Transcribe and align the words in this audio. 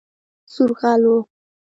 سور 0.53 0.69
غل 0.79 1.03
وو 1.09 1.17